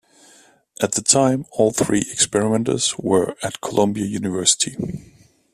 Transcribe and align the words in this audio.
At 0.81 0.93
the 0.93 1.03
time, 1.03 1.45
all 1.51 1.69
three 1.69 1.99
experimenters 1.99 2.97
were 2.97 3.35
at 3.43 3.61
Columbia 3.61 4.05
University. 4.05 4.75